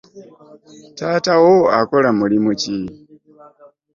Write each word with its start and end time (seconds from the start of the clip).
Taata 0.97 1.33
wo 1.43 1.55
akola 1.79 2.09
mulimu 2.19 2.51
ki? 2.61 2.75